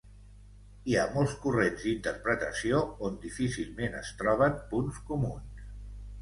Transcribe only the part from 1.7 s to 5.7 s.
d'interpretació on difícilment es troben punts comuns.